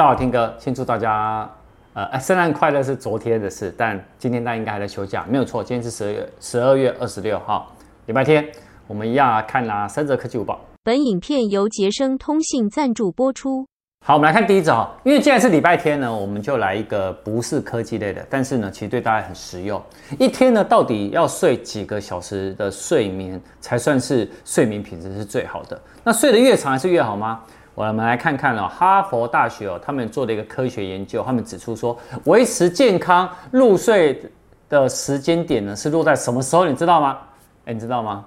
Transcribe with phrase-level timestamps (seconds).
[0.00, 1.46] 大家好，听哥，先祝大家
[1.92, 5.62] 呃，圣诞快乐是昨天的事，但今天大家应该还在休假，没有错。
[5.62, 7.70] 今天是十二月十二月二十六号，
[8.06, 8.48] 礼拜天，
[8.86, 10.58] 我们一样来看啦三则科技午报。
[10.82, 13.66] 本影片由杰生通信赞助播出。
[14.06, 19.82] 好，我们来看第一则哈，因为既然是礼拜天呢，我们就来一个不是科技类的，但是呢，其实对大家很实用。
[20.18, 25.78] 一天呢，到底要睡几个小时的睡眠才算是睡眠品质是最好的？
[26.02, 27.42] 那睡得越长还是越好吗？
[27.74, 34.20] 我们来看看哦，哈佛大学哦，他们做的一个科学研究，他们指出说，维持健康入睡
[34.68, 36.66] 的时间点呢，是落在什么时候？
[36.66, 37.18] 你知道吗？
[37.64, 38.24] 哎，你知道吗？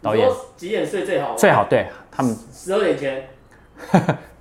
[0.00, 1.34] 导演几点睡最好？
[1.36, 3.28] 最好对他们十二点前。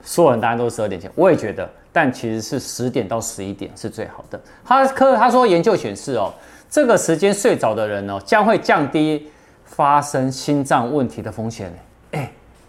[0.01, 4.39] 所有人答案都是十二点前，我也觉得，但其实是十点到十一点是最好的。
[4.63, 6.33] 他科他说研究显示哦，
[6.69, 9.29] 这个时间睡着的人哦，将会降低
[9.63, 11.71] 发生心脏问题的风险。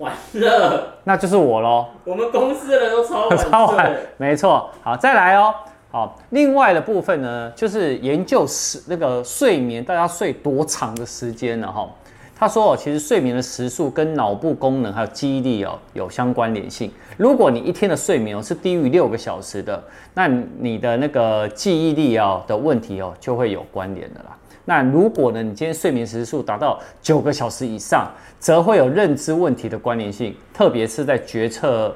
[0.05, 1.87] 哎，完了，那就是我喽。
[2.05, 4.69] 我们公司的人都超晚， 超晚，没错。
[4.83, 5.55] 好，再来哦。
[5.91, 11.71] 好，另外的部分呢，就是研究时那个睡眠，大家睡多长的时间呢？
[11.71, 11.89] 哈。
[12.35, 16.91] 他说哦，其实睡眠的时数跟脑部功能还有记忆力哦有相关联性。
[17.17, 19.81] 如果你一天的睡眠哦是低于六个小时的，
[20.15, 20.27] 那
[20.59, 24.37] 你的那个记忆力哦的问题哦就会有关联的啦。
[24.65, 31.95] 那如果呢，你今天睡眠时数达到九个小时以上，则会有认知问题的关联性，特别是在决策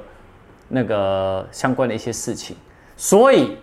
[0.67, 2.55] 那个相关的一些事情。
[2.97, 3.57] 所以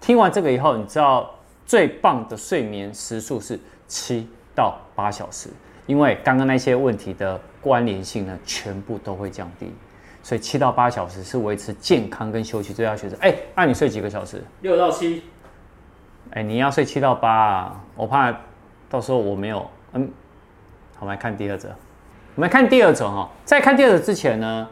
[0.00, 1.30] 听完这个以后，你知道
[1.64, 5.48] 最棒的睡眠时数是七到八小时。
[5.86, 9.72] 因为刚刚那些问题的关联性呢，全部都会降低，
[10.22, 13.16] 所以七到八小时是维持健康跟休息最佳选择。
[13.20, 14.44] 哎，那你睡几个小时？
[14.60, 15.24] 六到七。
[16.30, 18.30] 哎，你要睡七到八啊，我怕
[18.90, 19.66] 到时候我没有。
[19.94, 20.10] 嗯，
[20.96, 21.68] 好，我们来看第二则。
[22.34, 24.68] 我们来看第二则哈，在看第二则之前呢，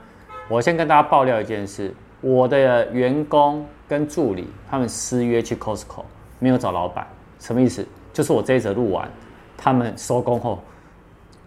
[0.49, 6.05] 我先跟大家爆料一件事：我的员工跟助理他们私约去 Costco，
[6.39, 7.07] 没有找老板，
[7.39, 7.87] 什么意思？
[8.13, 9.11] 就是我这一则录完，
[9.57, 10.61] 他们收工后。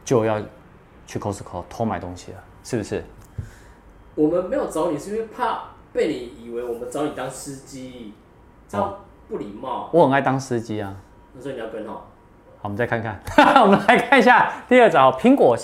[0.04, 0.42] 就要
[1.06, 3.04] 去 Costco 偷买东西了，是不是？
[4.16, 5.62] 我们没有找你，是因为怕
[5.94, 8.16] 被你以为我们找你当司机，
[8.68, 9.00] 这样
[9.30, 9.92] 不礼貌。
[9.94, 10.98] 我很爱当司机啊。
[11.34, 12.02] 那所以你要跟哦。
[12.62, 13.20] 我们再看看，
[13.62, 15.12] 我们来看一下第二招。
[15.14, 15.58] 苹果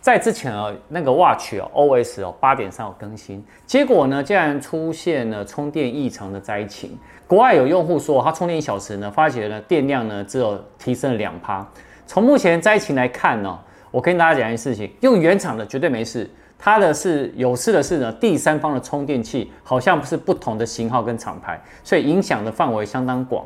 [0.00, 6.98] 在之前哦，那个 Watch 哦，OS 哦，八点三有更新，结果呢，竟然出现了充电异常的灾情。
[7.28, 11.64] 国外有用户说，他充电一小时呢，发觉呢电量呢只有提升了两趴。
[12.06, 13.58] 从目前灾情来看呢、哦，
[13.90, 16.28] 我跟大家讲一件事情，用原厂的绝对没事，
[16.58, 23.44] 它的是有事的是呢，第三方的充电器好像不是不同的型号跟厂牌，所以影响的范围相当广。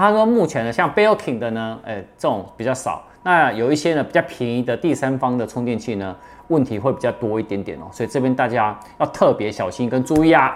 [0.00, 6.14] 他说目前呢，像 Belkin 的呢，哎，这种比较少，那有一些呢比较便宜的第三方的充电器呢，
[6.48, 10.54] 问题会比较多一点点哦，所以这边大家要特别小心跟注意啊。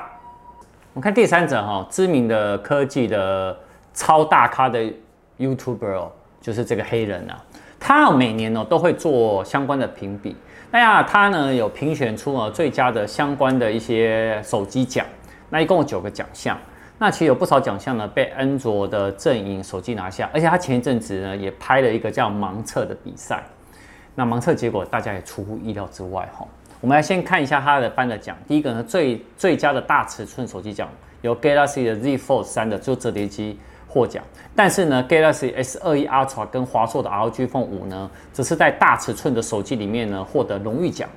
[0.93, 3.57] 我们看第三者哈、哦，知名的科技的
[3.95, 4.79] 超大咖的
[5.39, 7.43] YouTuber 哦，就是这个黑人啊。
[7.79, 10.37] 他每年呢都会做相关的评比，
[10.71, 15.07] 那呀，他呢有评选出了最佳的相关的一些手机奖，
[15.49, 16.59] 那一共有九个奖项，
[17.03, 23.43] 那其实有不少奖项呢被安卓的阵营手机拿下，而且他前一阵子呢也拍了一个叫盲测的比赛，
[24.15, 26.47] 那盲测结果大家也出乎意料之外哈。
[26.79, 30.91] 我们来先看一下他的颁的奖，第一个呢最最佳的大尺寸手机奖，
[31.23, 33.59] 由 Galaxy 的 Z Fold 三的就折叠机。
[33.93, 34.23] 获奖，
[34.55, 41.09] 但是呢，Galaxy S21 Ultra 跟华硕的 ROG Phone 5呢，只是在大尺寸的手机里面呢获得荣誉奖。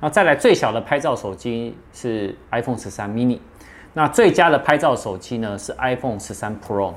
[0.00, 3.38] 那再来最小的拍照手机是 iPhone 13 mini，
[3.94, 6.92] 那最佳的拍照手机呢是 iPhone 13 Pro。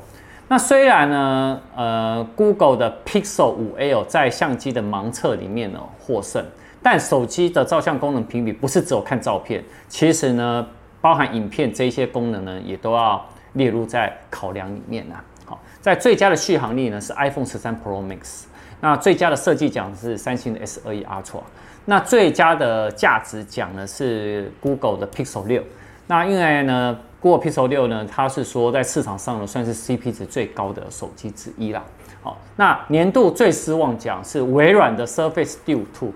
[0.49, 6.43] 那虽然呢，呃，Google 的 Pixel 5a 在相机的盲测里面呢获胜，
[6.83, 10.67] 但手机的照相功能评比不是只有看照片，其实呢，
[10.99, 13.25] 包含影片这些功能呢也都要。
[13.53, 15.15] 列入在考量里面呢。
[15.43, 18.43] 好，在最佳的续航力呢是 iPhone 十三 Pro Max，
[18.79, 21.41] 那最佳的设计奖是三星的 S 二一 Ultra，
[21.85, 25.63] 那最佳的价值奖呢是 Google 的 Pixel 六。
[26.07, 31.83] 那因为呢，Google Pixel 六呢，它是说在市场上呢算是 CP 值最高的手机之一啦。
[32.23, 36.11] 好，那年度最失望奖是微软的 Surface Duo 2，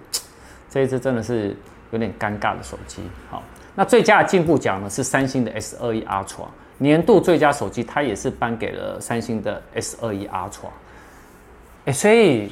[0.69, 1.55] 这一支真的是
[1.91, 3.03] 有点尴尬的手机。
[3.29, 3.43] 好，
[3.75, 6.45] 那最佳的进步奖呢是三星的 S 二一 Ultra。
[6.77, 10.69] 年度最佳手机，它也是颁给了三星的 S21 Ultra。
[11.85, 12.51] 哎，所以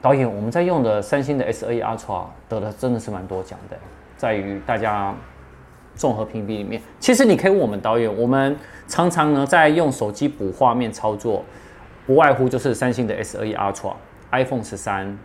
[0.00, 3.76] 导演，我们在用的三星的 S21 Ultra 得的真的是蛮多奖的，
[4.16, 5.14] 在于大家
[5.94, 6.80] 综合评比里面。
[7.00, 8.56] 其实你可以问我们导演，我们
[8.86, 11.44] 常常呢在用手机补画面操作，
[12.06, 13.94] 不外乎就是三星的 S21 Ultra、
[14.30, 15.18] iPhone 十三，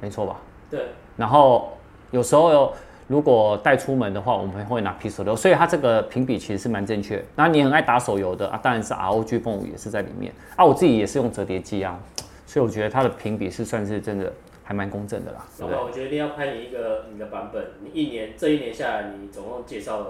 [0.00, 0.36] 没错吧？
[0.70, 0.80] 对。
[1.16, 1.72] 然后
[2.10, 2.72] 有时候。
[3.08, 7.22] 如果带出门的话，我们会拿 P16，所以它这个评比其实是蛮正确。
[7.34, 10.64] 那你很爱打手游的啊，当然是 ROG Phone 5也是在里面啊。
[10.64, 11.98] 我自己也是用折叠机啊，
[12.46, 15.44] 所以我觉得它的评比是算是真的还蛮公正的啦。
[15.58, 15.78] 对吧？
[15.82, 20.06] 我决定要拍你一个你的版本，你一年这一年下来，你总共介绍了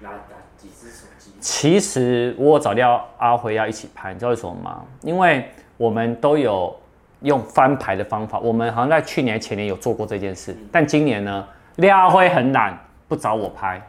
[0.00, 1.32] 哪哪几只手机？
[1.40, 4.84] 其实我早料阿辉要一起拍，你知道为什么吗？
[5.02, 6.74] 因为我们都有
[7.20, 11.46] 用翻牌的方法，我们好像在去年前年有做过这件事，嗯、但今年呢？
[11.76, 13.82] 廖阿辉很懒，不找我拍，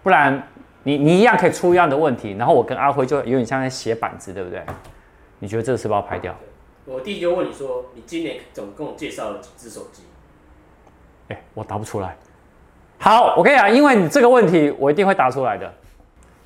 [0.00, 0.40] 不然
[0.84, 4.62] 你你一样可以出一样的问题，然后我跟阿辉就有点像在写板子，对不对？
[5.40, 6.32] 你觉得这个是不是要拍掉？
[6.84, 10.02] 我弟就问你说，你今年总共介绍了几只手机？
[11.28, 12.16] 哎、我答不出来。
[12.98, 15.72] 好，我跟你讲，因为你这个问题，我一定会答出来的。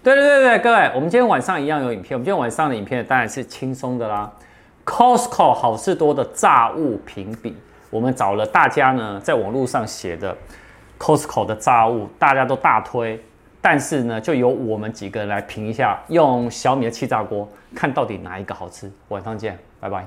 [0.03, 2.17] 对对对对，各位，我们今天晚上一样有影片。
[2.17, 4.31] 我们今天晚上的影片当然是轻松的啦。
[4.85, 7.56] Costco 好事多的炸物评比，
[7.91, 10.37] 我们找了大家呢在网络上写的。
[10.99, 13.21] Costco 的炸物大家都大推，
[13.61, 18.91] 但是呢，就由我们几个人来评一下，用小米的气炸锅看到底哪一个好吃。
[19.09, 20.06] 晚上见，拜拜。